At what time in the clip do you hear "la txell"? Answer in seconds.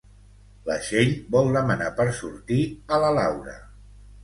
0.69-1.11